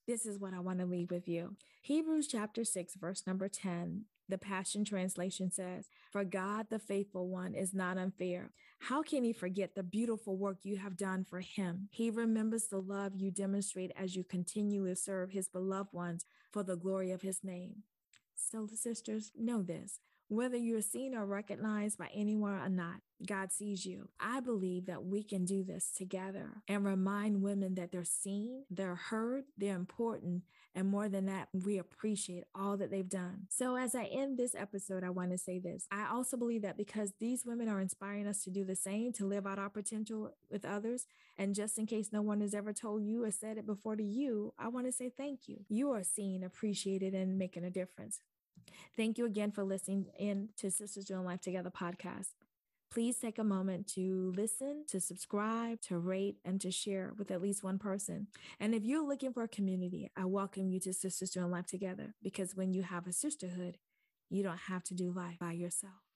This 0.06 0.26
is 0.26 0.38
what 0.38 0.52
I 0.54 0.60
want 0.60 0.80
to 0.80 0.86
leave 0.86 1.10
with 1.10 1.28
you. 1.28 1.56
Hebrews 1.82 2.26
chapter 2.26 2.64
6, 2.64 2.94
verse 2.96 3.22
number 3.26 3.48
10 3.48 4.04
the 4.32 4.38
Passion 4.38 4.82
Translation 4.82 5.50
says, 5.50 5.90
For 6.10 6.24
God, 6.24 6.68
the 6.70 6.78
faithful 6.78 7.28
one, 7.28 7.54
is 7.54 7.74
not 7.74 7.98
unfair. 7.98 8.50
How 8.78 9.02
can 9.02 9.24
he 9.24 9.34
forget 9.34 9.74
the 9.74 9.82
beautiful 9.82 10.38
work 10.38 10.60
you 10.62 10.78
have 10.78 10.96
done 10.96 11.26
for 11.28 11.40
him? 11.40 11.90
He 11.90 12.08
remembers 12.08 12.68
the 12.68 12.80
love 12.80 13.12
you 13.14 13.30
demonstrate 13.30 13.92
as 13.94 14.16
you 14.16 14.24
continue 14.24 14.86
to 14.86 14.96
serve 14.96 15.32
his 15.32 15.48
beloved 15.48 15.92
ones 15.92 16.24
for 16.50 16.62
the 16.62 16.76
glory 16.76 17.10
of 17.10 17.20
his 17.20 17.44
name. 17.44 17.82
So, 18.34 18.66
sisters, 18.74 19.32
know 19.38 19.62
this 19.62 20.00
whether 20.32 20.56
you're 20.56 20.80
seen 20.80 21.14
or 21.14 21.26
recognized 21.26 21.98
by 21.98 22.08
anyone 22.14 22.54
or 22.54 22.68
not, 22.70 22.96
God 23.26 23.52
sees 23.52 23.84
you. 23.84 24.08
I 24.18 24.40
believe 24.40 24.86
that 24.86 25.04
we 25.04 25.22
can 25.22 25.44
do 25.44 25.62
this 25.62 25.90
together 25.94 26.62
and 26.66 26.86
remind 26.86 27.42
women 27.42 27.74
that 27.74 27.92
they're 27.92 28.02
seen, 28.02 28.64
they're 28.70 28.94
heard, 28.94 29.44
they're 29.58 29.76
important, 29.76 30.42
and 30.74 30.88
more 30.88 31.08
than 31.10 31.26
that, 31.26 31.48
we 31.52 31.76
appreciate 31.76 32.44
all 32.54 32.78
that 32.78 32.90
they've 32.90 33.08
done. 33.08 33.46
So, 33.50 33.76
as 33.76 33.94
I 33.94 34.04
end 34.04 34.38
this 34.38 34.54
episode, 34.54 35.04
I 35.04 35.10
want 35.10 35.32
to 35.32 35.38
say 35.38 35.58
this. 35.58 35.86
I 35.90 36.06
also 36.10 36.38
believe 36.38 36.62
that 36.62 36.78
because 36.78 37.12
these 37.20 37.44
women 37.44 37.68
are 37.68 37.80
inspiring 37.80 38.26
us 38.26 38.42
to 38.44 38.50
do 38.50 38.64
the 38.64 38.74
same, 38.74 39.12
to 39.14 39.26
live 39.26 39.46
out 39.46 39.58
our 39.58 39.68
potential 39.68 40.34
with 40.50 40.64
others, 40.64 41.06
and 41.36 41.54
just 41.54 41.76
in 41.76 41.86
case 41.86 42.08
no 42.10 42.22
one 42.22 42.40
has 42.40 42.54
ever 42.54 42.72
told 42.72 43.04
you 43.04 43.22
or 43.22 43.30
said 43.30 43.58
it 43.58 43.66
before 43.66 43.96
to 43.96 44.02
you, 44.02 44.54
I 44.58 44.68
want 44.68 44.86
to 44.86 44.92
say 44.92 45.10
thank 45.14 45.40
you. 45.46 45.66
You 45.68 45.90
are 45.90 46.02
seen, 46.02 46.42
appreciated, 46.42 47.14
and 47.14 47.38
making 47.38 47.64
a 47.64 47.70
difference. 47.70 48.20
Thank 48.96 49.18
you 49.18 49.26
again 49.26 49.50
for 49.50 49.64
listening 49.64 50.06
in 50.18 50.50
to 50.58 50.70
Sisters 50.70 51.04
Doing 51.04 51.24
Life 51.24 51.40
Together 51.40 51.70
podcast. 51.70 52.28
Please 52.92 53.16
take 53.16 53.38
a 53.38 53.44
moment 53.44 53.86
to 53.94 54.34
listen, 54.36 54.84
to 54.88 55.00
subscribe, 55.00 55.80
to 55.80 55.98
rate, 55.98 56.36
and 56.44 56.60
to 56.60 56.70
share 56.70 57.14
with 57.16 57.30
at 57.30 57.40
least 57.40 57.64
one 57.64 57.78
person. 57.78 58.26
And 58.60 58.74
if 58.74 58.84
you're 58.84 59.06
looking 59.06 59.32
for 59.32 59.42
a 59.42 59.48
community, 59.48 60.10
I 60.14 60.26
welcome 60.26 60.68
you 60.68 60.78
to 60.80 60.92
Sisters 60.92 61.30
Doing 61.30 61.50
Life 61.50 61.66
Together 61.66 62.14
because 62.22 62.54
when 62.54 62.74
you 62.74 62.82
have 62.82 63.06
a 63.06 63.12
sisterhood, 63.12 63.78
you 64.28 64.42
don't 64.42 64.58
have 64.68 64.84
to 64.84 64.94
do 64.94 65.10
life 65.10 65.38
by 65.38 65.52
yourself. 65.52 66.11